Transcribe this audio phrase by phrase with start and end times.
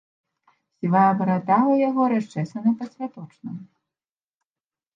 [0.79, 3.63] Сівая барада ў яго расчэсана па-святочнаму.